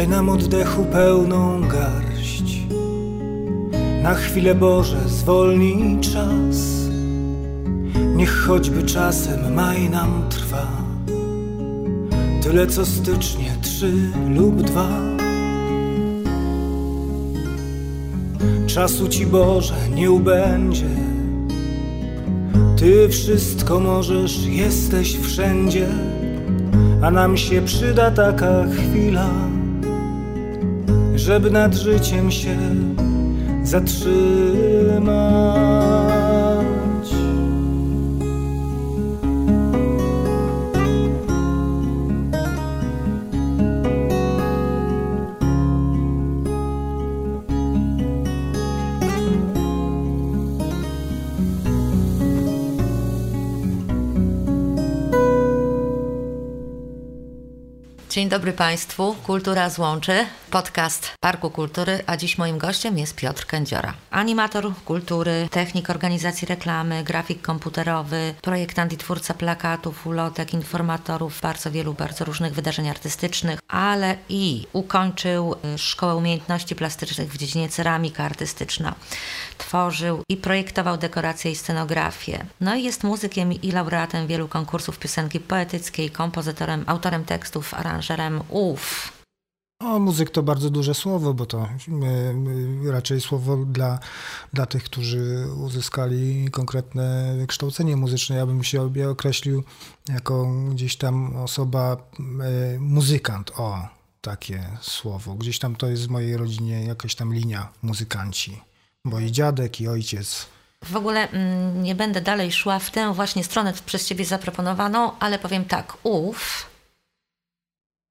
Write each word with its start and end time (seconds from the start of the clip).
Daj 0.00 0.08
nam 0.08 0.28
oddechu 0.28 0.84
pełną 0.84 1.60
garść. 1.60 2.66
Na 4.02 4.14
chwilę 4.14 4.54
Boże 4.54 4.96
zwolnij 5.06 6.00
czas. 6.00 6.88
Niech 8.16 8.32
choćby 8.46 8.82
czasem 8.82 9.54
maj 9.54 9.90
nam 9.90 10.22
trwa. 10.30 10.66
Tyle 12.42 12.66
co 12.66 12.86
stycznie 12.86 13.56
trzy 13.62 13.92
lub 14.34 14.62
dwa. 14.62 14.88
Czasu 18.66 19.08
ci 19.08 19.26
Boże 19.26 19.88
nie 19.94 20.10
ubędzie. 20.10 20.90
Ty 22.76 23.08
wszystko 23.08 23.80
możesz, 23.80 24.46
jesteś 24.46 25.18
wszędzie, 25.18 25.88
a 27.02 27.10
nam 27.10 27.36
się 27.36 27.62
przyda 27.62 28.10
taka 28.10 28.64
chwila, 28.64 29.30
żeby 31.20 31.50
nad 31.50 31.74
życiem 31.74 32.30
się 32.30 32.56
zatrzymać. 33.62 34.10
Dzień 58.10 58.28
dobry 58.28 58.52
Państwu, 58.52 59.16
Kultura 59.26 59.70
Złączy, 59.70 60.26
podcast 60.50 61.10
Parku 61.20 61.50
Kultury, 61.50 62.02
a 62.06 62.16
dziś 62.16 62.38
moim 62.38 62.58
gościem 62.58 62.98
jest 62.98 63.16
Piotr 63.16 63.46
Kędziora. 63.46 63.94
Animator 64.10 64.72
kultury, 64.84 65.48
technik 65.50 65.90
organizacji 65.90 66.46
reklamy, 66.46 67.04
grafik 67.04 67.42
komputerowy, 67.42 68.34
projektant 68.42 68.92
i 68.92 68.96
twórca 68.96 69.34
plakatów, 69.34 70.06
ulotek, 70.06 70.54
informatorów, 70.54 71.40
bardzo 71.40 71.70
wielu, 71.70 71.94
bardzo 71.94 72.24
różnych 72.24 72.54
wydarzeń 72.54 72.88
artystycznych, 72.88 73.60
ale 73.68 74.16
i 74.28 74.66
ukończył 74.72 75.54
y, 75.74 75.78
Szkołę 75.78 76.16
Umiejętności 76.16 76.74
Plastycznych 76.76 77.32
w 77.32 77.36
dziedzinie 77.36 77.68
ceramika 77.68 78.24
artystyczna. 78.24 78.94
Tworzył 79.58 80.22
i 80.28 80.36
projektował 80.36 80.96
dekoracje 80.96 81.50
i 81.50 81.56
scenografię. 81.56 82.44
No 82.60 82.74
i 82.74 82.82
jest 82.82 83.04
muzykiem 83.04 83.52
i 83.52 83.72
laureatem 83.72 84.26
wielu 84.26 84.48
konkursów 84.48 84.98
piosenki 84.98 85.40
poetyckiej, 85.40 86.10
kompozytorem, 86.10 86.84
autorem 86.86 87.24
tekstów, 87.24 87.74
aranżerem 88.00 88.42
UF. 88.48 89.12
O, 89.80 89.98
muzyk 89.98 90.30
to 90.30 90.42
bardzo 90.42 90.70
duże 90.70 90.94
słowo, 90.94 91.34
bo 91.34 91.46
to 91.46 91.68
y, 92.88 92.92
raczej 92.92 93.20
słowo 93.20 93.56
dla, 93.56 93.98
dla 94.52 94.66
tych, 94.66 94.84
którzy 94.84 95.46
uzyskali 95.56 96.48
konkretne 96.50 97.34
wykształcenie 97.38 97.96
muzyczne. 97.96 98.36
Ja 98.36 98.46
bym 98.46 98.64
się 98.64 98.90
określił 99.10 99.64
jako 100.08 100.46
gdzieś 100.70 100.96
tam 100.96 101.36
osoba, 101.36 101.96
y, 102.74 102.80
muzykant. 102.80 103.50
O, 103.56 103.88
takie 104.20 104.64
słowo. 104.80 105.34
Gdzieś 105.34 105.58
tam 105.58 105.76
to 105.76 105.86
jest 105.86 106.06
w 106.06 106.10
mojej 106.10 106.36
rodzinie 106.36 106.84
jakaś 106.84 107.14
tam 107.14 107.34
linia 107.34 107.68
muzykanci. 107.82 108.60
Bo 109.04 109.20
i 109.20 109.32
dziadek, 109.32 109.80
i 109.80 109.88
ojciec. 109.88 110.46
W 110.82 110.96
ogóle 110.96 111.30
mm, 111.30 111.82
nie 111.82 111.94
będę 111.94 112.20
dalej 112.20 112.52
szła 112.52 112.78
w 112.78 112.90
tę 112.90 113.14
właśnie 113.14 113.44
stronę 113.44 113.72
przez 113.86 114.06
Ciebie 114.06 114.24
zaproponowaną, 114.24 115.18
ale 115.18 115.38
powiem 115.38 115.64
tak, 115.64 115.96
UF 116.02 116.69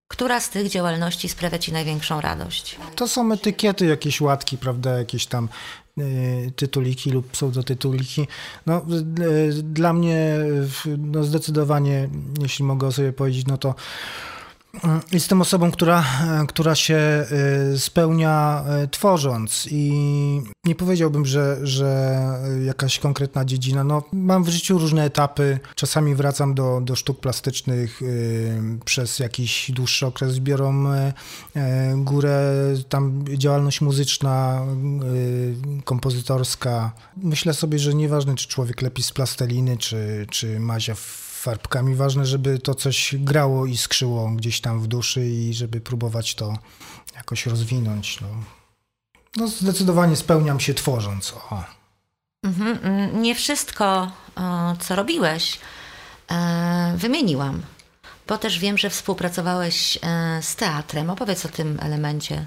która 0.10 0.40
z 0.40 0.50
tych 0.50 0.70
działalności 0.70 1.30
sprawia 1.30 1.60
Ci 1.60 1.72
największą 1.72 2.22
radość? 2.22 2.78
To 2.96 3.08
są 3.08 3.32
etykiety, 3.34 3.86
jakieś 3.86 4.22
łatki, 4.22 4.58
prawda, 4.58 4.98
jakieś 4.98 5.26
tam 5.26 5.50
y, 5.98 6.52
tytuliki 6.56 7.12
lub 7.12 7.32
pseudotytuliki. 7.32 8.28
No, 8.66 8.86
y, 9.20 9.64
dla 9.64 9.94
mnie 9.94 10.36
no, 10.98 11.24
zdecydowanie, 11.24 12.10
jeśli 12.42 12.66
mogę 12.66 12.92
sobie 12.92 13.14
powiedzieć, 13.14 13.48
no 13.48 13.58
to 13.58 13.76
Jestem 15.12 15.42
osobą, 15.42 15.72
która, 15.72 16.06
która 16.48 16.76
się 16.76 17.26
y, 17.74 17.80
spełnia 17.80 18.64
y, 18.84 18.88
tworząc 18.88 19.68
i 19.72 19.92
nie 20.66 20.76
powiedziałbym, 20.76 21.26
że, 21.26 21.58
że 21.64 22.20
jakaś 22.66 23.00
konkretna 23.00 23.46
dziedzina. 23.46 23.84
No, 23.84 24.04
mam 24.14 24.44
w 24.44 24.50
życiu 24.50 24.78
różne 24.78 25.04
etapy. 25.06 25.60
Czasami 25.76 26.16
wracam 26.16 26.54
do, 26.54 26.82
do 26.82 26.96
sztuk 26.96 27.20
plastycznych 27.20 28.02
y, 28.02 28.62
przez 28.86 29.20
jakiś 29.20 29.72
dłuższy 29.72 30.06
okres, 30.06 30.40
biorą 30.40 30.86
górę 31.96 32.54
tam 32.90 33.26
działalność 33.28 33.82
muzyczna, 33.82 34.62
kompozytorska. 35.86 36.92
Myślę 37.18 37.54
sobie, 37.54 37.80
że 37.80 37.94
nieważne, 37.94 38.36
czy 38.36 38.48
człowiek 38.48 38.82
lepi 38.82 39.04
z 39.04 39.12
plasteliny, 39.12 39.78
czy, 39.78 40.28
czy 40.30 40.60
mazia 40.60 40.96
w 40.96 41.29
farbkami. 41.40 41.96
Ważne, 41.96 42.26
żeby 42.26 42.60
to 42.60 42.76
coś 42.76 43.16
grało 43.18 43.66
i 43.66 43.78
skrzyło 43.78 44.32
gdzieś 44.32 44.62
tam 44.62 44.82
w 44.82 44.88
duszy 44.88 45.26
i 45.26 45.54
żeby 45.54 45.82
próbować 45.82 46.36
to 46.36 46.54
jakoś 47.16 47.46
rozwinąć. 47.46 48.22
No, 48.22 48.28
no 49.38 49.48
zdecydowanie 49.48 50.16
spełniam 50.16 50.60
się 50.60 50.74
tworząc. 50.74 51.34
O. 51.52 51.64
Mhm, 52.44 52.80
mm, 52.84 53.22
nie 53.22 53.36
wszystko, 53.36 54.12
co 54.80 54.96
robiłeś, 54.96 55.60
e, 56.32 56.94
wymieniłam, 56.98 57.62
bo 58.28 58.38
też 58.38 58.60
wiem, 58.60 58.78
że 58.78 58.90
współpracowałeś 58.90 59.98
e, 60.02 60.40
z 60.42 60.56
teatrem. 60.56 61.10
Opowiedz 61.10 61.46
o 61.46 61.50
tym 61.50 61.80
elemencie 61.82 62.46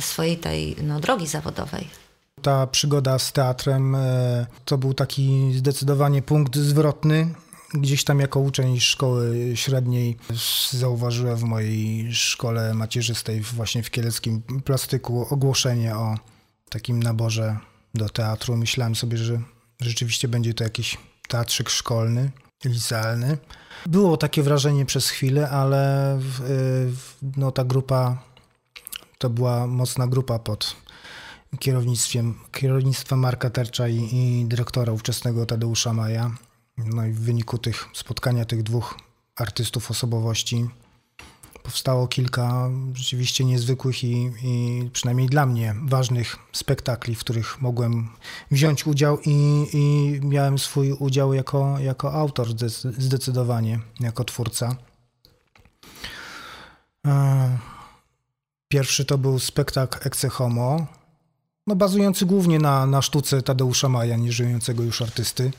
swojej 0.00 0.38
tej 0.38 0.76
no, 0.82 1.00
drogi 1.00 1.26
zawodowej. 1.26 1.88
Ta 2.42 2.66
przygoda 2.66 3.18
z 3.18 3.32
teatrem 3.32 3.94
e, 3.94 4.46
to 4.64 4.78
był 4.78 4.94
taki 4.94 5.52
zdecydowanie 5.54 6.22
punkt 6.22 6.56
zwrotny 6.56 7.34
Gdzieś 7.74 8.04
tam 8.04 8.20
jako 8.20 8.40
uczeń 8.40 8.80
szkoły 8.80 9.52
średniej 9.54 10.16
zauważyłem 10.70 11.36
w 11.36 11.42
mojej 11.42 12.14
szkole 12.14 12.74
macierzystej 12.74 13.40
właśnie 13.40 13.82
w 13.82 13.90
Kieleckim 13.90 14.42
Plastyku 14.42 15.26
ogłoszenie 15.30 15.96
o 15.96 16.14
takim 16.68 17.02
naborze 17.02 17.56
do 17.94 18.08
teatru. 18.08 18.56
Myślałem 18.56 18.94
sobie, 18.94 19.18
że 19.18 19.40
rzeczywiście 19.80 20.28
będzie 20.28 20.54
to 20.54 20.64
jakiś 20.64 20.98
teatrzyk 21.28 21.70
szkolny, 21.70 22.30
licealny. 22.64 23.38
Było 23.86 24.16
takie 24.16 24.42
wrażenie 24.42 24.86
przez 24.86 25.08
chwilę, 25.10 25.50
ale 25.50 26.20
no, 27.36 27.52
ta 27.52 27.64
grupa 27.64 28.22
to 29.18 29.30
była 29.30 29.66
mocna 29.66 30.06
grupa 30.06 30.38
pod 30.38 30.76
kierownictwem, 31.58 32.34
kierownictwa 32.52 33.16
Marka 33.16 33.50
Tercza 33.50 33.88
i, 33.88 34.08
i 34.12 34.44
dyrektora 34.48 34.92
ówczesnego 34.92 35.46
Tadeusza 35.46 35.92
Maja. 35.92 36.30
No 36.78 37.06
i 37.06 37.12
w 37.12 37.20
wyniku 37.20 37.58
tych 37.58 37.88
spotkania 37.92 38.44
tych 38.44 38.62
dwóch 38.62 38.98
artystów 39.36 39.90
osobowości 39.90 40.66
powstało 41.62 42.08
kilka 42.08 42.70
rzeczywiście 42.94 43.44
niezwykłych 43.44 44.04
i, 44.04 44.32
i, 44.42 44.90
przynajmniej 44.92 45.28
dla 45.28 45.46
mnie 45.46 45.74
ważnych 45.82 46.36
spektakli, 46.52 47.14
w 47.14 47.20
których 47.20 47.60
mogłem 47.60 48.08
wziąć 48.50 48.86
udział 48.86 49.18
i, 49.26 49.66
i 49.72 50.20
miałem 50.26 50.58
swój 50.58 50.92
udział 50.92 51.34
jako, 51.34 51.78
jako 51.78 52.12
autor 52.12 52.48
zdecydowanie, 52.98 53.80
jako 54.00 54.24
twórca. 54.24 54.76
E, 57.06 57.58
pierwszy 58.68 59.04
to 59.04 59.18
był 59.18 59.38
spektakl 59.38 60.06
Ecce 60.08 60.28
Homo, 60.28 60.86
no 61.66 61.76
bazujący 61.76 62.26
głównie 62.26 62.58
na, 62.58 62.86
na 62.86 63.02
sztuce 63.02 63.42
Tadeusza 63.42 63.88
Maja, 63.88 64.16
nieżyjącego 64.16 64.82
już 64.82 65.02
artysty. 65.02 65.52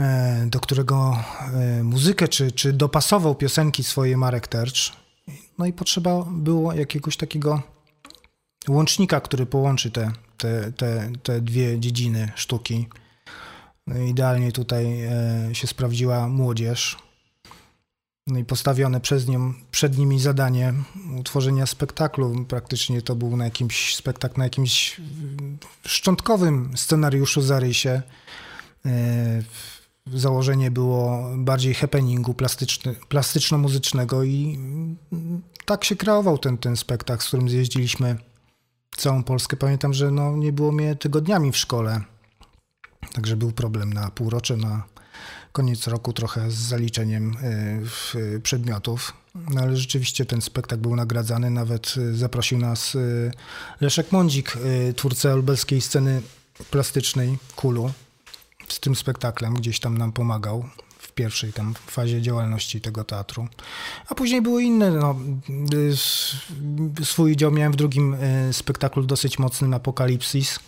E, 0.00 0.46
do 0.46 0.60
którego 0.60 1.18
e, 1.54 1.82
muzykę 1.82 2.28
czy, 2.28 2.52
czy 2.52 2.72
dopasował 2.72 3.34
piosenki 3.34 3.84
swoje 3.84 4.16
Marek 4.16 4.48
Tercz. 4.48 4.92
No 5.58 5.66
i 5.66 5.72
potrzeba 5.72 6.24
było 6.30 6.72
jakiegoś 6.72 7.16
takiego 7.16 7.62
łącznika, 8.68 9.20
który 9.20 9.46
połączy 9.46 9.90
te, 9.90 10.12
te, 10.38 10.72
te, 10.72 11.10
te 11.22 11.40
dwie 11.40 11.80
dziedziny 11.80 12.32
sztuki. 12.34 12.88
No 13.86 13.98
idealnie 13.98 14.52
tutaj 14.52 15.02
e, 15.02 15.54
się 15.54 15.66
sprawdziła 15.66 16.28
młodzież. 16.28 16.98
No 18.26 18.38
i 18.38 18.44
postawione 18.44 19.00
przez 19.00 19.28
nią, 19.28 19.54
przed 19.70 19.98
nimi 19.98 20.20
zadanie 20.20 20.74
utworzenia 21.18 21.66
spektaklu. 21.66 22.44
Praktycznie 22.44 23.02
to 23.02 23.14
był 23.14 23.36
na 23.36 23.44
jakimś 23.44 23.96
spektakl, 23.96 24.38
na 24.38 24.44
jakimś 24.44 25.00
szczątkowym 25.86 26.76
scenariuszu 26.76 27.42
zarysie 27.42 28.02
założenie 30.14 30.70
było 30.70 31.30
bardziej 31.36 31.74
happeningu 31.74 32.34
plastyczno-muzycznego 33.08 34.24
i 34.24 34.58
tak 35.64 35.84
się 35.84 35.96
kreował 35.96 36.38
ten, 36.38 36.58
ten 36.58 36.76
spektakl, 36.76 37.22
z 37.22 37.26
którym 37.26 37.48
zjeździliśmy 37.48 38.16
całą 38.96 39.22
Polskę. 39.22 39.56
Pamiętam, 39.56 39.94
że 39.94 40.10
no, 40.10 40.36
nie 40.36 40.52
było 40.52 40.72
mnie 40.72 40.96
tygodniami 40.96 41.52
w 41.52 41.56
szkole, 41.56 42.00
także 43.12 43.36
był 43.36 43.52
problem 43.52 43.92
na 43.92 44.10
półrocze, 44.10 44.56
na 44.56 44.82
koniec 45.52 45.86
roku 45.86 46.12
trochę 46.12 46.50
z 46.50 46.54
zaliczeniem 46.54 47.36
y, 48.14 48.40
przedmiotów. 48.40 49.12
No 49.50 49.60
ale 49.60 49.76
rzeczywiście 49.76 50.26
ten 50.26 50.40
spektakl 50.40 50.82
był 50.82 50.96
nagradzany, 50.96 51.50
nawet 51.50 51.94
zaprosił 52.12 52.58
nas 52.58 52.96
Leszek 53.80 54.12
Mądzik, 54.12 54.56
twórca 54.96 55.32
olbelskiej 55.32 55.80
sceny 55.80 56.22
plastycznej 56.70 57.38
Kulu, 57.56 57.92
z 58.72 58.80
tym 58.80 58.96
spektaklem 58.96 59.54
gdzieś 59.54 59.80
tam 59.80 59.98
nam 59.98 60.12
pomagał 60.12 60.64
w 60.98 61.12
pierwszej 61.12 61.52
tam 61.52 61.74
fazie 61.86 62.22
działalności 62.22 62.80
tego 62.80 63.04
teatru. 63.04 63.48
A 64.08 64.14
później 64.14 64.42
były 64.42 64.62
inne. 64.62 64.90
No, 64.90 65.16
swój 67.04 67.32
udział 67.32 67.50
miałem 67.50 67.72
w 67.72 67.76
drugim 67.76 68.16
spektaklu 68.52 69.02
dosyć 69.02 69.38
mocnym 69.38 69.74
Apokalipsis 69.74 70.58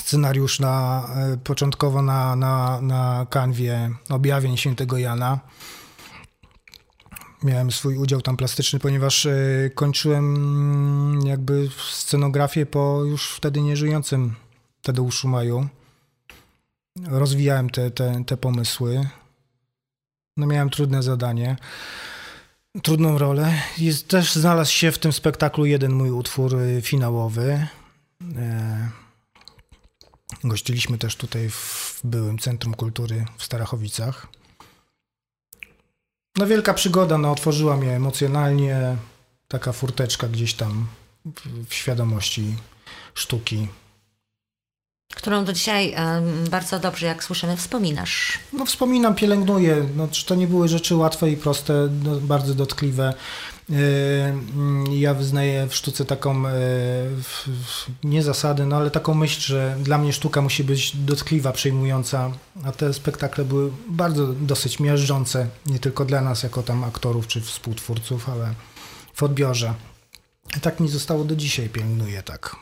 scenariusz 0.00 0.60
na, 0.60 1.06
e, 1.16 1.36
początkowo 1.36 2.02
na, 2.02 2.36
na, 2.36 2.80
na 2.80 3.26
kanwie 3.30 3.90
objawień 4.08 4.56
świętego 4.56 4.98
Jana. 4.98 5.40
Miałem 7.42 7.70
swój 7.70 7.96
udział 7.96 8.22
tam 8.22 8.36
plastyczny, 8.36 8.78
ponieważ 8.78 9.28
kończyłem 9.74 10.34
mm, 10.36 11.26
jakby 11.26 11.68
scenografię 11.90 12.66
po 12.66 13.04
już 13.04 13.30
wtedy 13.30 13.60
nieżyjącym 13.60 14.34
Tadeuszu 14.82 15.28
Maju. 15.28 15.68
Rozwijałem 17.06 17.70
te, 17.70 17.90
te, 17.90 18.24
te 18.26 18.36
pomysły. 18.36 19.08
No 20.36 20.46
miałem 20.46 20.70
trudne 20.70 21.02
zadanie, 21.02 21.56
trudną 22.82 23.18
rolę. 23.18 23.54
Jest, 23.78 24.08
też 24.08 24.34
znalazł 24.34 24.72
się 24.72 24.92
w 24.92 24.98
tym 24.98 25.12
spektaklu 25.12 25.66
jeden 25.66 25.92
mój 25.92 26.10
utwór 26.10 26.56
e, 26.56 26.82
finałowy. 26.82 27.66
Gościliśmy 30.44 30.98
też 30.98 31.16
tutaj 31.16 31.50
w 31.50 32.00
byłym 32.04 32.38
Centrum 32.38 32.74
Kultury 32.74 33.24
w 33.38 33.44
Starachowicach. 33.44 34.26
No 36.36 36.46
wielka 36.46 36.74
przygoda, 36.74 37.18
no 37.18 37.32
otworzyła 37.32 37.76
mnie 37.76 37.90
emocjonalnie, 37.90 38.96
taka 39.48 39.72
furteczka 39.72 40.28
gdzieś 40.28 40.54
tam 40.54 40.86
w 41.68 41.74
świadomości 41.74 42.56
sztuki. 43.14 43.68
Którą 45.14 45.44
do 45.44 45.52
dzisiaj 45.52 45.94
bardzo 46.50 46.78
dobrze, 46.78 47.06
jak 47.06 47.24
słyszymy, 47.24 47.56
wspominasz. 47.56 48.38
No 48.52 48.66
wspominam, 48.66 49.14
pielęgnuję. 49.14 49.88
No, 49.96 50.08
to 50.26 50.34
nie 50.34 50.46
były 50.46 50.68
rzeczy 50.68 50.96
łatwe 50.96 51.30
i 51.30 51.36
proste, 51.36 51.88
no, 52.04 52.20
bardzo 52.20 52.54
dotkliwe. 52.54 53.14
Yy, 53.68 54.98
ja 54.98 55.14
wyznaję 55.14 55.66
w 55.66 55.74
sztuce 55.74 56.04
taką, 56.04 56.42
yy, 56.42 56.50
nie 58.04 58.22
zasadę, 58.22 58.66
no 58.66 58.76
ale 58.76 58.90
taką 58.90 59.14
myśl, 59.14 59.40
że 59.40 59.76
dla 59.80 59.98
mnie 59.98 60.12
sztuka 60.12 60.42
musi 60.42 60.64
być 60.64 60.96
dotkliwa, 60.96 61.52
przejmująca, 61.52 62.30
a 62.64 62.72
te 62.72 62.94
spektakle 62.94 63.44
były 63.44 63.70
bardzo 63.88 64.26
dosyć 64.26 64.80
miażdżące, 64.80 65.46
nie 65.66 65.78
tylko 65.78 66.04
dla 66.04 66.20
nas 66.20 66.42
jako 66.42 66.62
tam 66.62 66.84
aktorów 66.84 67.26
czy 67.26 67.40
współtwórców, 67.40 68.28
ale 68.28 68.54
w 69.14 69.22
odbiorze. 69.22 69.74
Tak 70.62 70.80
mi 70.80 70.88
zostało 70.88 71.24
do 71.24 71.36
dzisiaj, 71.36 71.68
pielęgnuję 71.68 72.22
tak 72.22 72.56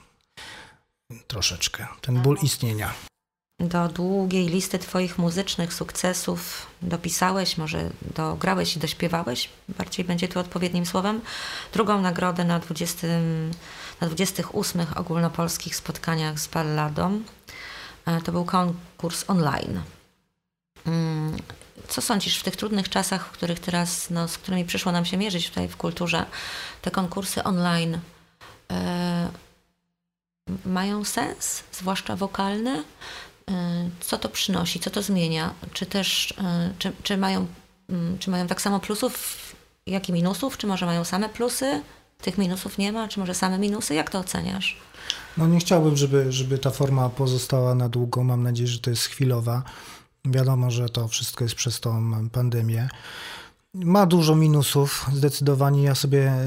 troszeczkę 1.26 1.86
ten 2.00 2.22
ból 2.22 2.38
istnienia 2.42 2.94
do 3.60 3.88
długiej 3.88 4.48
listy 4.48 4.78
Twoich 4.78 5.18
muzycznych 5.18 5.74
sukcesów 5.74 6.66
dopisałeś, 6.82 7.58
może 7.58 7.90
dograłeś 8.14 8.76
i 8.76 8.80
dośpiewałeś, 8.80 9.48
bardziej 9.68 10.04
będzie 10.04 10.28
tu 10.28 10.40
odpowiednim 10.40 10.86
słowem, 10.86 11.20
drugą 11.72 12.00
nagrodę 12.00 12.44
na, 12.44 12.58
20, 12.58 13.06
na 14.00 14.06
28 14.06 14.86
ogólnopolskich 14.96 15.76
spotkaniach 15.76 16.40
z 16.40 16.46
balladą. 16.46 17.22
E, 18.06 18.20
to 18.20 18.32
był 18.32 18.44
konkurs 18.44 19.24
online. 19.28 19.80
Mm, 20.86 21.36
co 21.88 22.00
sądzisz 22.00 22.38
w 22.38 22.42
tych 22.42 22.56
trudnych 22.56 22.88
czasach, 22.88 23.26
w 23.26 23.30
których 23.30 23.60
teraz, 23.60 24.10
no, 24.10 24.28
z 24.28 24.38
którymi 24.38 24.64
przyszło 24.64 24.92
nam 24.92 25.04
się 25.04 25.16
mierzyć 25.16 25.48
tutaj 25.48 25.68
w 25.68 25.76
kulturze, 25.76 26.26
te 26.82 26.90
konkursy 26.90 27.44
online 27.44 27.98
e, 28.70 29.00
mają 30.64 31.04
sens, 31.04 31.62
zwłaszcza 31.72 32.16
wokalne? 32.16 32.78
Y, 32.78 33.52
co 34.00 34.18
to 34.18 34.28
przynosi, 34.28 34.80
co 34.80 34.90
to 34.90 35.02
zmienia, 35.02 35.54
czy 35.72 35.86
też, 35.86 36.30
y, 36.30 36.34
czy, 36.78 36.92
czy, 37.02 37.16
mają, 37.16 37.46
mm, 37.88 38.18
czy 38.18 38.30
mają 38.30 38.46
tak 38.46 38.62
samo 38.62 38.80
plusów, 38.80 39.38
jak 39.86 40.08
i 40.08 40.12
minusów, 40.12 40.58
czy 40.58 40.66
może 40.66 40.86
mają 40.86 41.04
same 41.04 41.28
plusy, 41.28 41.82
tych 42.22 42.38
minusów 42.38 42.78
nie 42.78 42.92
ma, 42.92 43.08
czy 43.08 43.20
może 43.20 43.34
same 43.34 43.58
minusy, 43.58 43.94
jak 43.94 44.10
to 44.10 44.18
oceniasz? 44.18 44.76
No 45.36 45.46
nie 45.46 45.58
chciałbym, 45.58 45.96
żeby, 45.96 46.32
żeby 46.32 46.58
ta 46.58 46.70
forma 46.70 47.08
pozostała 47.08 47.74
na 47.74 47.88
długo, 47.88 48.24
mam 48.24 48.42
nadzieję, 48.42 48.68
że 48.68 48.78
to 48.78 48.90
jest 48.90 49.06
chwilowa. 49.06 49.62
Wiadomo, 50.24 50.70
że 50.70 50.88
to 50.88 51.08
wszystko 51.08 51.44
jest 51.44 51.54
przez 51.54 51.80
tą 51.80 52.12
pandemię. 52.32 52.88
Ma 53.75 54.06
dużo 54.06 54.34
minusów, 54.34 55.06
zdecydowanie. 55.12 55.82
Ja 55.82 55.94
sobie, 55.94 56.31
e, 56.31 56.44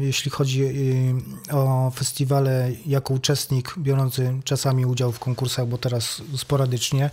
jeśli 0.00 0.30
chodzi 0.30 0.64
e, 0.64 1.56
o 1.56 1.90
festiwale, 1.94 2.70
jako 2.86 3.14
uczestnik 3.14 3.74
biorący 3.78 4.40
czasami 4.44 4.86
udział 4.86 5.12
w 5.12 5.18
konkursach, 5.18 5.66
bo 5.66 5.78
teraz 5.78 6.22
sporadycznie, 6.36 7.10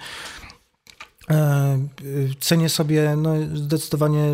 e, 1.29 1.79
cenię 2.39 2.69
sobie 2.69 3.15
no, 3.15 3.33
zdecydowanie 3.53 4.33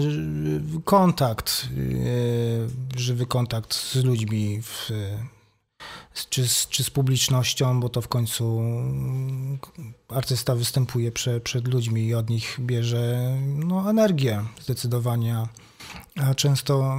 kontakt, 0.86 1.68
żywy 2.96 3.26
kontakt 3.26 3.74
z 3.74 3.96
ludźmi 3.96 4.62
w 4.62 4.92
czy 6.30 6.48
z, 6.48 6.68
czy 6.68 6.84
z 6.84 6.90
publicznością, 6.90 7.80
bo 7.80 7.90
to 7.90 8.02
w 8.02 8.08
końcu 8.08 8.62
artysta 10.10 10.56
występuje 10.56 11.12
prze, 11.12 11.40
przed 11.40 11.68
ludźmi 11.68 12.08
i 12.08 12.16
od 12.16 12.30
nich 12.30 12.58
bierze 12.60 13.38
no, 13.46 13.90
energię 13.90 14.44
zdecydowanie. 14.62 15.48
A 16.16 16.36
często 16.36 16.98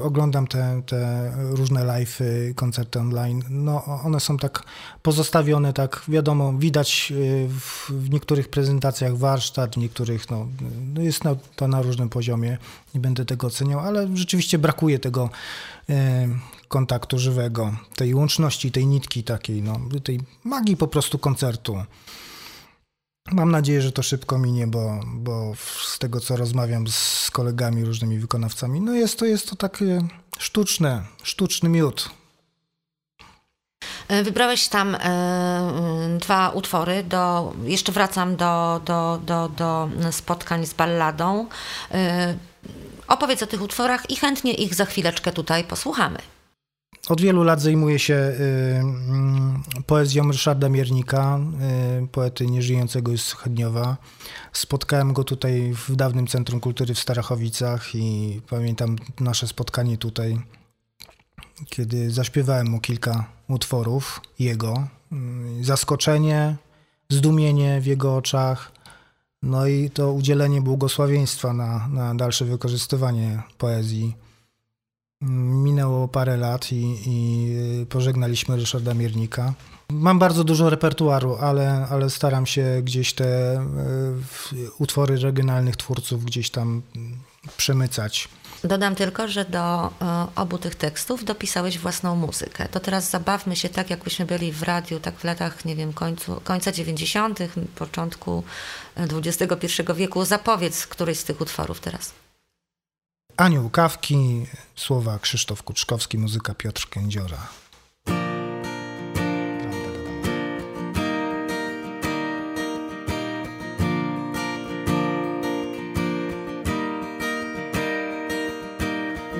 y, 0.00 0.02
oglądam 0.02 0.46
te, 0.46 0.82
te 0.86 1.32
różne 1.36 1.80
live'y, 1.80 2.54
koncerty 2.54 2.98
online. 2.98 3.42
No, 3.50 3.84
one 3.84 4.20
są 4.20 4.36
tak 4.36 4.62
pozostawione, 5.02 5.72
tak 5.72 6.02
wiadomo, 6.08 6.52
widać 6.52 7.12
y, 7.16 7.48
w, 7.48 7.90
w 7.90 8.10
niektórych 8.10 8.48
prezentacjach 8.48 9.16
warsztat, 9.16 9.74
w 9.74 9.78
niektórych 9.78 10.30
no, 10.30 10.46
no 10.94 11.02
jest 11.02 11.22
to 11.56 11.68
na 11.68 11.82
różnym 11.82 12.08
poziomie. 12.08 12.58
Nie 12.94 13.00
będę 13.00 13.24
tego 13.24 13.46
oceniał, 13.46 13.80
ale 13.80 14.16
rzeczywiście 14.16 14.58
brakuje 14.58 14.98
tego 14.98 15.30
y, 15.90 15.94
kontaktu 16.74 17.18
żywego, 17.18 17.72
tej 17.96 18.14
łączności, 18.14 18.72
tej 18.72 18.86
nitki 18.86 19.24
takiej, 19.24 19.62
no, 19.62 19.80
tej 20.04 20.20
magii 20.44 20.76
po 20.76 20.88
prostu 20.88 21.18
koncertu. 21.18 21.84
Mam 23.32 23.50
nadzieję, 23.50 23.82
że 23.82 23.92
to 23.92 24.02
szybko 24.02 24.38
minie, 24.38 24.66
bo, 24.66 25.00
bo 25.06 25.52
z 25.82 25.98
tego, 25.98 26.20
co 26.20 26.36
rozmawiam 26.36 26.88
z 26.88 27.30
kolegami, 27.30 27.84
różnymi 27.84 28.18
wykonawcami, 28.18 28.80
no 28.80 28.94
jest 28.94 29.18
to, 29.18 29.24
jest 29.24 29.50
to 29.50 29.56
takie 29.56 30.02
sztuczne, 30.38 31.04
sztuczny 31.22 31.68
miód. 31.68 32.10
E, 34.08 34.22
wybrałeś 34.22 34.68
tam 34.68 34.94
e, 34.94 36.18
dwa 36.20 36.48
utwory. 36.48 37.04
Do, 37.04 37.52
jeszcze 37.64 37.92
wracam 37.92 38.36
do, 38.36 38.80
do, 38.84 39.20
do, 39.26 39.48
do 39.48 39.88
spotkań 40.10 40.66
z 40.66 40.74
balladą. 40.74 41.46
E, 41.90 42.34
opowiedz 43.08 43.42
o 43.42 43.46
tych 43.46 43.62
utworach 43.62 44.10
i 44.10 44.16
chętnie 44.16 44.52
ich 44.52 44.74
za 44.74 44.84
chwileczkę 44.84 45.32
tutaj 45.32 45.64
posłuchamy. 45.64 46.33
Od 47.08 47.20
wielu 47.20 47.42
lat 47.42 47.60
zajmuję 47.60 47.98
się 47.98 48.14
y, 48.14 49.78
y, 49.78 49.82
poezją 49.82 50.28
Ryszarda 50.30 50.68
Miernika, 50.68 51.38
y, 52.02 52.08
poety 52.08 52.46
nieżyjącego 52.46 53.12
już 53.12 53.22
z 53.22 53.34
Chedniowa. 53.34 53.96
Spotkałem 54.52 55.12
go 55.12 55.24
tutaj 55.24 55.74
w 55.88 55.96
dawnym 55.96 56.26
Centrum 56.26 56.60
Kultury 56.60 56.94
w 56.94 56.98
Starachowicach 56.98 57.94
i 57.94 58.40
pamiętam 58.50 58.96
nasze 59.20 59.46
spotkanie 59.46 59.98
tutaj, 59.98 60.40
kiedy 61.66 62.10
zaśpiewałem 62.10 62.70
mu 62.70 62.80
kilka 62.80 63.24
utworów 63.48 64.20
jego. 64.38 64.88
Zaskoczenie, 65.60 66.56
zdumienie 67.08 67.80
w 67.80 67.86
jego 67.86 68.16
oczach, 68.16 68.72
no 69.42 69.66
i 69.66 69.90
to 69.90 70.12
udzielenie 70.12 70.60
błogosławieństwa 70.60 71.52
na, 71.52 71.88
na 71.88 72.14
dalsze 72.14 72.44
wykorzystywanie 72.44 73.42
poezji 73.58 74.23
Minęło 75.28 76.08
parę 76.08 76.36
lat 76.36 76.72
i, 76.72 76.96
i 77.06 77.86
pożegnaliśmy 77.86 78.56
Ryszarda 78.56 78.94
Miernika. 78.94 79.54
Mam 79.90 80.18
bardzo 80.18 80.44
dużo 80.44 80.70
repertuaru, 80.70 81.36
ale, 81.40 81.86
ale 81.90 82.10
staram 82.10 82.46
się 82.46 82.80
gdzieś 82.82 83.12
te 83.12 83.54
e, 83.54 83.62
utwory 84.78 85.16
regionalnych 85.16 85.76
twórców 85.76 86.24
gdzieś 86.24 86.50
tam 86.50 86.82
przemycać. 87.56 88.28
Dodam 88.64 88.94
tylko, 88.94 89.28
że 89.28 89.44
do 89.44 89.86
e, 89.86 89.90
obu 90.36 90.58
tych 90.58 90.74
tekstów 90.74 91.24
dopisałeś 91.24 91.78
własną 91.78 92.16
muzykę. 92.16 92.68
To 92.68 92.80
teraz 92.80 93.10
zabawmy 93.10 93.56
się 93.56 93.68
tak, 93.68 93.90
jakbyśmy 93.90 94.26
byli 94.26 94.52
w 94.52 94.62
radiu, 94.62 95.00
tak 95.00 95.18
w 95.18 95.24
latach, 95.24 95.64
nie 95.64 95.76
wiem, 95.76 95.92
końcu, 95.92 96.40
końca 96.44 96.72
90., 96.72 97.38
początku 97.74 98.44
XXI 98.96 99.82
e, 99.88 99.94
wieku. 99.94 100.24
Zapowiedz 100.24 100.86
któryś 100.86 101.18
z 101.18 101.24
tych 101.24 101.40
utworów 101.40 101.80
teraz. 101.80 102.23
Anioł 103.36 103.70
Kawki, 103.70 104.46
słowa 104.74 105.18
Krzysztof 105.18 105.62
Kuczkowski, 105.62 106.18
muzyka 106.18 106.54
Piotr 106.54 106.88
Kędziora. 106.88 107.36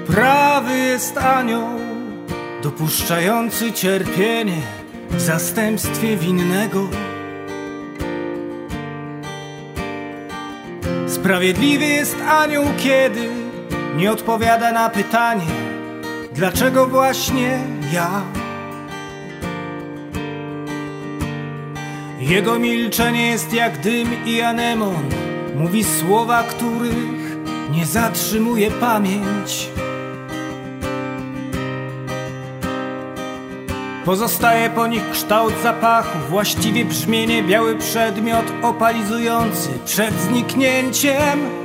Prawy 0.06 0.78
jest 0.78 1.18
anioł, 1.18 1.68
dopuszczający 2.62 3.72
cierpienie 3.72 4.62
w 5.10 5.20
zastępstwie 5.20 6.16
winnego. 6.16 6.88
Sprawiedliwy 11.08 11.84
jest 11.84 12.16
anioł, 12.20 12.64
kiedy 12.78 13.43
nie 13.96 14.12
odpowiada 14.12 14.72
na 14.72 14.90
pytanie, 14.90 15.46
dlaczego 16.32 16.86
właśnie 16.86 17.58
ja. 17.92 18.22
Jego 22.18 22.58
milczenie 22.58 23.26
jest 23.26 23.52
jak 23.52 23.80
dym 23.80 24.26
i 24.26 24.40
anemon, 24.40 25.08
mówi 25.56 25.84
słowa, 25.84 26.42
których 26.42 27.36
nie 27.70 27.86
zatrzymuje 27.86 28.70
pamięć. 28.70 29.68
Pozostaje 34.04 34.70
po 34.70 34.86
nich 34.86 35.10
kształt 35.10 35.54
zapachu, 35.62 36.18
właściwie 36.30 36.84
brzmienie 36.84 37.42
biały 37.42 37.76
przedmiot 37.76 38.44
opalizujący 38.62 39.68
przed 39.84 40.14
zniknięciem. 40.14 41.63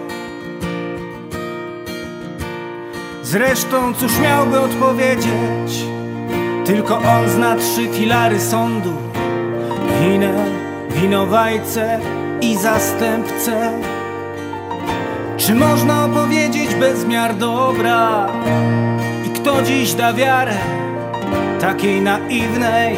Zresztą 3.30 3.94
cóż 3.94 4.20
miałby 4.20 4.60
odpowiedzieć? 4.60 5.86
Tylko 6.66 6.98
on 6.98 7.30
zna 7.30 7.56
trzy 7.56 7.88
filary 7.88 8.40
sądu: 8.40 8.94
winę, 10.02 10.46
winowajcę 10.90 12.00
i 12.42 12.58
zastępcę. 12.58 13.72
Czy 15.38 15.56
można 15.56 16.06
opowiedzieć 16.06 16.76
bez 16.76 17.06
miar 17.06 17.36
dobra? 17.36 18.28
I 19.28 19.30
kto 19.30 19.62
dziś 19.62 19.94
da 19.94 20.14
wiarę? 20.14 20.58
takiej 21.62 22.02
naiwnej 22.02 22.96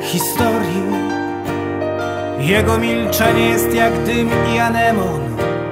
historii. 0.00 0.82
Jego 2.38 2.78
milczenie 2.78 3.48
jest 3.48 3.74
jak 3.74 4.04
dym 4.04 4.30
i 4.54 4.58
anemon, 4.58 5.20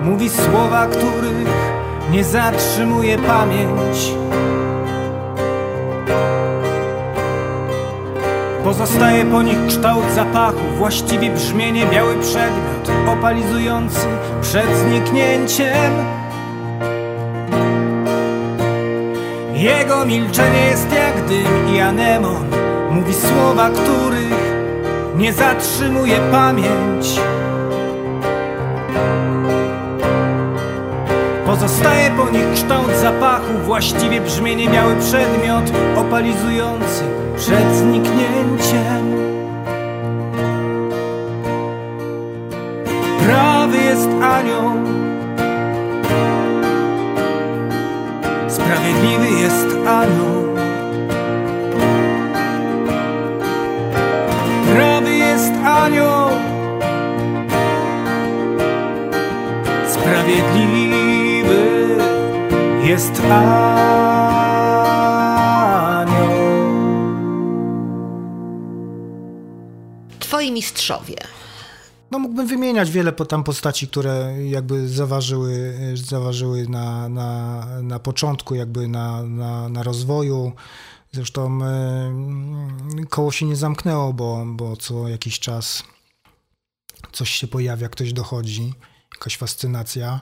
mówi 0.02 0.30
słowa, 0.30 0.86
których 0.86 1.77
nie 2.10 2.24
zatrzymuje 2.24 3.18
pamięć. 3.18 4.12
Pozostaje 8.64 9.24
po 9.24 9.42
nich 9.42 9.66
kształt 9.68 10.04
zapachu, 10.14 10.58
właściwie 10.76 11.30
brzmienie 11.30 11.86
biały 11.86 12.14
przedmiot, 12.14 13.08
opalizujący 13.18 14.06
przed 14.42 14.76
zniknięciem. 14.76 15.92
Jego 19.52 20.06
milczenie 20.06 20.66
jest 20.66 20.92
jak 20.92 21.26
dym 21.26 21.74
i 21.74 21.80
anemon 21.80 22.48
Mówi 22.90 23.14
słowa, 23.14 23.70
których 23.70 24.54
nie 25.16 25.32
zatrzymuje 25.32 26.18
pamięć 26.32 27.20
Pozostaje 31.60 32.10
po 32.10 32.30
nich 32.30 32.52
kształt 32.54 32.96
zapachu. 33.00 33.52
Właściwie 33.64 34.20
brzmienie 34.20 34.68
biały 34.68 34.96
przedmiot 34.96 35.64
Opalizujący 35.96 37.04
przed 37.36 37.74
zniknięciem. 37.74 39.18
Prawy 43.26 43.76
jest 43.76 44.08
anioł. 44.22 44.72
Sprawiedliwy 48.48 49.40
jest 49.40 49.66
anioł. 49.86 50.56
Prawy 54.74 55.14
jest 55.14 55.52
anioł 55.64 56.17
jest 62.88 63.20
anioł 66.00 66.28
Twoi 70.18 70.52
mistrzowie 70.52 71.16
no 72.10 72.18
mógłbym 72.18 72.46
wymieniać 72.46 72.90
wiele 72.90 73.12
tam 73.12 73.44
postaci, 73.44 73.88
które 73.88 74.34
jakby 74.48 74.88
zaważyły, 74.88 75.74
zaważyły 75.94 76.68
na, 76.68 77.08
na, 77.08 77.66
na 77.82 77.98
początku, 77.98 78.54
jakby 78.54 78.88
na, 78.88 79.22
na, 79.22 79.68
na 79.68 79.82
rozwoju. 79.82 80.52
Zresztą 81.12 81.64
e, 81.64 82.12
koło 83.08 83.32
się 83.32 83.46
nie 83.46 83.56
zamknęło, 83.56 84.12
bo, 84.12 84.44
bo 84.46 84.76
co 84.76 85.08
jakiś 85.08 85.38
czas 85.38 85.82
coś 87.12 87.30
się 87.30 87.48
pojawia, 87.48 87.88
ktoś 87.88 88.12
dochodzi, 88.12 88.72
jakaś 89.14 89.36
fascynacja. 89.36 90.20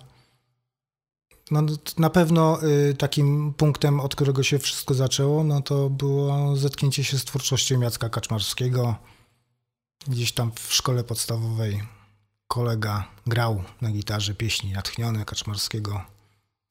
No, 1.50 1.62
na 1.99 2.11
pewno 2.11 2.62
y, 2.62 2.95
takim 2.95 3.55
punktem, 3.55 4.00
od 4.00 4.15
którego 4.15 4.43
się 4.43 4.59
wszystko 4.59 4.95
zaczęło, 4.95 5.45
no 5.45 5.62
to 5.62 5.91
było 5.91 6.57
zetknięcie 6.57 7.05
się 7.05 7.19
z 7.19 7.25
twórczością 7.25 7.81
Jacka 7.81 8.09
Kaczmarskiego, 8.09 8.95
Gdzieś 10.09 10.33
tam 10.33 10.53
w 10.55 10.75
szkole 10.75 11.05
podstawowej 11.05 11.83
kolega 12.49 13.09
grał 13.26 13.65
na 13.81 13.91
gitarze 13.91 14.35
pieśni 14.35 14.73
natchnione 14.73 15.25
Kaczmarskiego. 15.25 16.05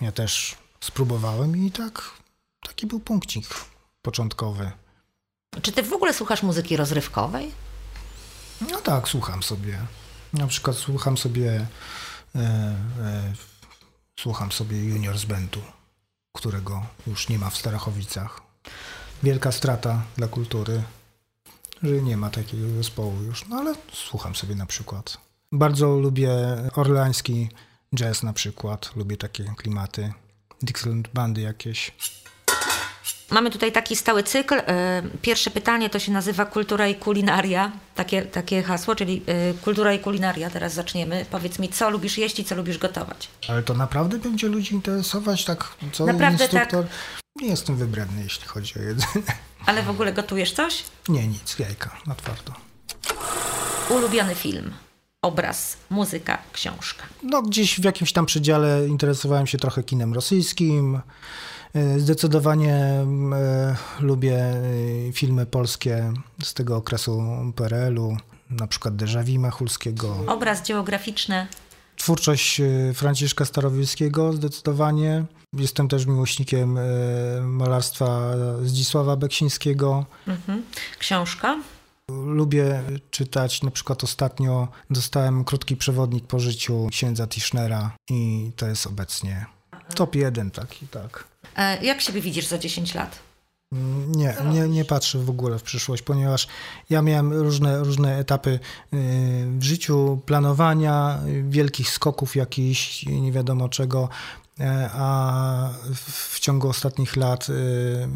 Ja 0.01 0.12
też 0.12 0.55
spróbowałem 0.79 1.65
i 1.65 1.72
tak 1.72 2.12
taki 2.67 2.88
był 2.88 3.00
punkcik 3.00 3.46
początkowy. 4.01 4.72
Czy 5.62 5.72
ty 5.72 5.84
w 5.84 5.94
ogóle 5.94 6.13
słuchasz 6.13 6.44
muzyki 6.44 6.77
rozrywkowej? 6.77 7.51
No 8.72 8.82
tak, 8.82 9.08
słucham 9.08 9.44
sobie. 9.44 9.79
Na 10.34 10.48
przykład 10.48 10.75
słucham 10.75 11.17
sobie 11.17 11.67
e, 12.36 12.39
e, 12.39 13.34
słucham 14.19 14.51
sobie 14.51 14.86
Juniors 14.86 15.25
Bandu, 15.25 15.62
którego 16.34 16.86
już 17.07 17.29
nie 17.29 17.39
ma 17.39 17.50
w 17.50 17.57
Starachowicach. 17.57 18.41
Wielka 19.24 19.51
strata 19.51 20.01
dla 20.17 20.27
kultury 20.27 20.84
że 21.84 22.01
nie 22.01 22.17
ma 22.17 22.29
takiego 22.29 22.69
zespołu 22.69 23.22
już, 23.22 23.48
no 23.48 23.57
ale 23.57 23.75
słucham 23.93 24.36
sobie 24.36 24.55
na 24.55 24.65
przykład. 24.65 25.17
Bardzo 25.51 25.95
lubię 25.95 26.31
orleański 26.75 27.50
jazz 27.95 28.24
na 28.24 28.34
przykład, 28.34 28.95
lubię 28.95 29.17
takie 29.17 29.43
klimaty, 29.57 30.13
Dixieland 30.62 31.07
bandy 31.13 31.41
jakieś. 31.41 31.91
Mamy 33.31 33.50
tutaj 33.51 33.71
taki 33.71 33.95
stały 33.95 34.24
cykl. 34.24 34.55
E, 34.55 35.03
pierwsze 35.21 35.51
pytanie 35.51 35.89
to 35.89 36.00
się 36.00 36.12
nazywa 36.12 36.45
kultura 36.45 36.88
i 36.88 36.95
kulinaria. 36.95 37.71
Takie, 37.95 38.21
takie 38.21 38.63
hasło, 38.63 38.95
czyli 38.95 39.21
e, 39.25 39.53
kultura 39.53 39.93
i 39.93 40.00
kulinaria. 40.00 40.50
Teraz 40.50 40.74
zaczniemy. 40.74 41.25
Powiedz 41.31 41.59
mi, 41.59 41.69
co 41.69 41.89
lubisz 41.89 42.17
jeść 42.17 42.39
i 42.39 42.45
co 42.45 42.55
lubisz 42.55 42.77
gotować. 42.77 43.29
Ale 43.47 43.63
to 43.63 43.74
naprawdę 43.74 44.17
będzie 44.17 44.47
ludzi 44.47 44.74
interesować 44.74 45.45
tak 45.45 45.75
co 45.91 46.05
naprawdę 46.05 46.38
tak. 46.38 46.53
instruktor? 46.53 46.83
Tak. 46.83 46.93
Nie 47.35 47.47
jestem 47.47 47.75
wybredny, 47.75 48.24
jeśli 48.24 48.47
chodzi 48.47 48.79
o 48.79 48.81
jedzenie. 48.81 49.24
Ale 49.65 49.83
w 49.83 49.89
ogóle 49.89 50.13
gotujesz 50.13 50.53
coś? 50.53 50.83
Nie, 51.09 51.27
nic, 51.27 51.59
jajka, 51.59 51.97
na 52.07 52.15
twardo. 52.15 52.53
Ulubiony 53.89 54.35
film, 54.35 54.74
obraz, 55.21 55.77
muzyka, 55.89 56.38
książka. 56.53 57.03
No 57.24 57.41
gdzieś 57.41 57.79
w 57.79 57.83
jakimś 57.83 58.13
tam 58.13 58.25
przedziale 58.25 58.88
interesowałem 58.88 59.47
się 59.47 59.57
trochę 59.57 59.83
kinem 59.83 60.13
rosyjskim. 60.13 61.01
E, 61.75 62.00
zdecydowanie 62.00 62.74
e, 62.74 63.05
lubię 64.00 64.38
e, 64.38 64.62
filmy 65.13 65.46
polskie 65.46 66.13
z 66.44 66.53
tego 66.53 66.75
okresu 66.75 67.24
PRL-u, 67.55 68.17
na 68.50 68.67
przykład 68.67 68.94
Vu 69.03 69.39
Machulskiego. 69.39 70.17
Obraz 70.27 70.67
geograficzny. 70.67 71.48
Twórczość 71.98 72.62
Franciszka 72.94 73.46
Starowiejskiego 73.46 74.34
zdecydowanie. 74.34 75.25
Jestem 75.53 75.88
też 75.88 76.05
miłośnikiem 76.05 76.79
malarstwa 77.41 78.32
Zdzisława 78.63 79.15
Beksińskiego. 79.15 80.05
Mhm. 80.27 80.63
Książka? 81.00 81.58
Lubię 82.25 82.84
czytać, 83.12 83.63
na 83.63 83.72
przykład 83.72 84.03
ostatnio 84.03 84.67
dostałem 84.89 85.44
krótki 85.44 85.77
przewodnik 85.77 86.27
po 86.27 86.39
życiu 86.39 86.88
księdza 86.91 87.27
Tischnera 87.27 87.91
i 88.10 88.51
to 88.55 88.67
jest 88.67 88.88
obecnie 88.88 89.54
top 89.96 90.15
jeden 90.15 90.51
taki, 90.51 90.88
tak. 90.88 91.24
E, 91.56 91.86
jak 91.86 92.01
siebie 92.01 92.22
widzisz 92.22 92.48
za 92.48 92.58
10 92.58 92.96
lat? 92.96 93.20
Nie, 94.08 94.36
nie, 94.51 94.68
nie 94.68 94.86
patrzę 94.86 95.20
w 95.20 95.30
ogóle 95.30 95.60
w 95.60 95.63
przyszłość, 95.63 96.04
ponieważ 96.04 96.48
ja 96.89 97.01
miałem 97.01 97.34
różne, 97.34 97.80
różne 97.80 98.18
etapy 98.18 98.50
y, 98.50 98.60
w 99.60 99.63
życiu, 99.63 100.22
planowania, 100.25 101.20
wielkich 101.50 101.89
skoków 101.89 102.36
jakichś, 102.36 103.06
nie 103.06 103.32
wiadomo 103.32 103.70
czego. 103.70 104.10
E, 104.60 104.89
a 104.94 105.70
w 105.96 106.39
ciągu 106.39 106.70
ostatnich 106.70 107.15
lat 107.15 107.50
y, 107.50 108.08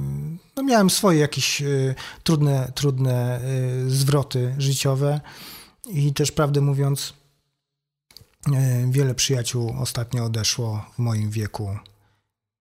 no 0.55 0.63
miałem 0.63 0.89
swoje 0.89 1.19
jakieś 1.19 1.61
y, 1.61 1.95
trudne, 2.23 2.71
trudne 2.75 3.39
zwroty 3.87 4.55
życiowe 4.57 5.21
i 5.89 6.13
też 6.13 6.31
prawdę 6.31 6.61
mówiąc 6.61 7.13
wiele 8.89 9.15
przyjaciół 9.15 9.75
ostatnio 9.79 10.25
odeszło 10.25 10.85
w 10.95 10.99
moim 10.99 11.29
wieku 11.29 11.77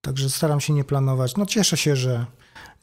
Także 0.01 0.29
staram 0.29 0.61
się 0.61 0.73
nie 0.73 0.83
planować. 0.83 1.35
No 1.35 1.45
cieszę 1.45 1.77
się, 1.77 1.95
że 1.95 2.25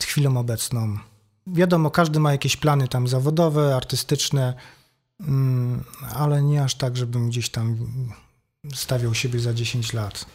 chwilą 0.03 0.37
obecną. 0.37 0.99
Wiadomo, 1.47 1.91
każdy 1.91 2.21
ma 2.21 2.33
jakieś 2.33 2.57
plany 2.57 2.89
tam 2.89 3.09
zawodowe, 3.09 3.77
artystyczne, 3.77 4.55
mm, 5.21 5.85
ale 6.15 6.43
nie 6.43 6.65
aż 6.65 6.75
tak, 6.75 6.97
żebym 6.97 7.29
gdzieś 7.29 7.49
tam 7.49 7.77
stawiał 8.75 9.15
siebie 9.15 9.41
za 9.41 9.55
10 9.55 9.93
lat, 9.93 10.27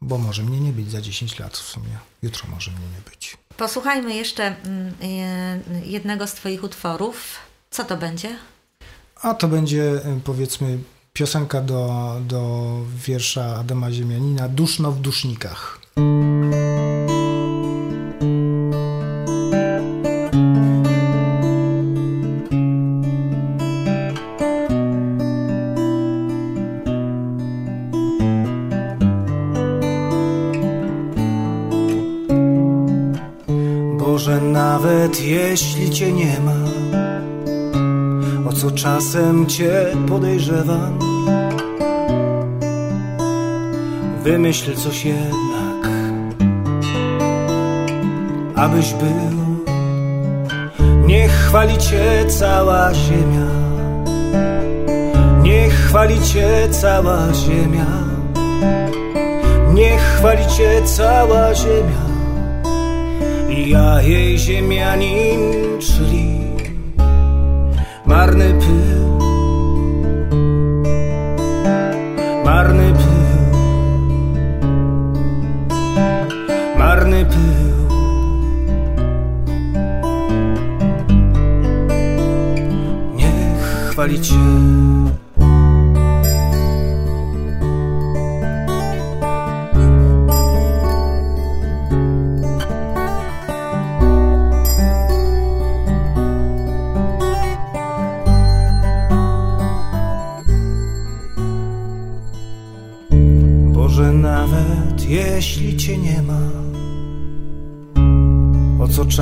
bo 0.00 0.18
może 0.18 0.42
mnie 0.42 0.60
nie 0.60 0.72
być 0.72 0.90
za 0.90 1.00
10 1.00 1.38
lat 1.38 1.56
w 1.56 1.68
sumie. 1.68 1.98
Jutro 2.22 2.48
może 2.50 2.70
mnie 2.70 2.80
nie 2.80 3.10
być. 3.10 3.36
Posłuchajmy 3.56 4.14
jeszcze 4.14 4.56
mm, 4.62 4.94
e, 5.02 5.86
jednego 5.86 6.26
z 6.26 6.32
Twoich 6.32 6.64
utworów. 6.64 7.36
Co 7.70 7.84
to 7.84 7.96
będzie? 7.96 8.38
A 9.22 9.34
to 9.34 9.48
będzie 9.48 9.82
y, 9.82 10.20
powiedzmy 10.24 10.78
piosenka 11.12 11.60
do, 11.60 12.16
do 12.20 12.76
wiersza 13.06 13.56
Adama 13.56 13.90
Ziemianina 13.90 14.48
Duszno 14.48 14.92
w 14.92 15.00
dusznikach. 15.00 15.79
Czasem 38.82 39.46
Cię 39.46 39.86
podejrzewam. 40.08 40.98
Wymyśl 44.24 44.76
coś 44.76 45.04
jednak 45.04 45.90
Abyś 48.56 48.92
był. 48.92 49.40
Niech 51.06 51.30
chwali 51.30 51.78
Cię 51.78 52.24
cała 52.28 52.94
ziemia. 52.94 53.46
Niech 55.42 55.74
chwali 55.74 56.22
Cię 56.22 56.68
cała 56.70 57.34
ziemia. 57.34 57.86
Niech 59.74 60.00
chwali 60.00 60.46
Cię 60.46 60.82
cała 60.84 61.54
ziemia. 61.54 62.10
Ja 63.66 64.02
jej 64.02 64.38
ziemianin, 64.38 65.52
czyli 65.78 66.49
marny 68.10 68.54
pył. 68.60 69.18
Marny 72.44 72.92
pył. 72.92 73.60
Marny 76.78 77.24
pył. 77.24 77.88
Niech 83.16 83.88
chwali 83.90 84.20
Cię 84.20 84.34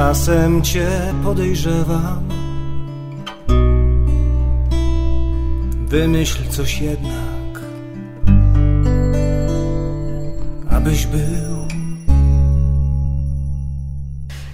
czasem 0.08 0.62
Cię 0.62 0.88
podejrzewam 1.24 2.28
Wymyśl 5.86 6.48
coś 6.50 6.80
jednak 6.80 7.60
Abyś 10.70 11.06
był 11.06 11.68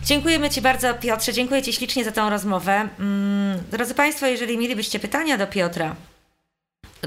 Dziękujemy 0.04 0.50
Ci 0.50 0.60
bardzo, 0.60 0.94
Piotrze. 0.94 1.32
Dziękuję 1.32 1.62
Ci 1.62 1.72
ślicznie 1.72 2.04
za 2.04 2.12
tą 2.12 2.30
rozmowę. 2.30 2.88
Mm, 2.98 3.58
Drodzy 3.70 3.94
Państwo, 3.94 4.26
jeżeli 4.26 4.58
mielibyście 4.58 5.00
pytania 5.00 5.38
do 5.38 5.46
Piotra, 5.46 5.96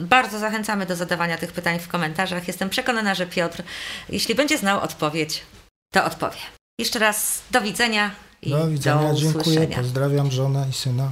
bardzo 0.01 0.39
zachęcamy 0.39 0.86
do 0.86 0.95
zadawania 0.95 1.38
tych 1.38 1.51
pytań 1.51 1.79
w 1.79 1.88
komentarzach. 1.88 2.47
Jestem 2.47 2.69
przekonana, 2.69 3.15
że 3.15 3.27
Piotr, 3.27 3.63
jeśli 4.10 4.36
będzie 4.36 4.57
znał 4.57 4.81
odpowiedź, 4.81 5.43
to 5.91 6.05
odpowie. 6.05 6.38
Jeszcze 6.79 6.99
raz 6.99 7.41
do 7.51 7.62
widzenia 7.62 8.12
i 8.41 8.50
Do 8.50 8.67
widzenia, 8.67 9.13
do 9.13 9.19
dziękuję, 9.19 9.67
pozdrawiam 9.67 10.32
żonę 10.32 10.65
i 10.69 10.73
syna 10.73 11.12